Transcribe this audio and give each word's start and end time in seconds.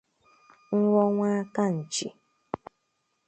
nrọ 0.79 1.03
nwakanchi” 1.15 2.07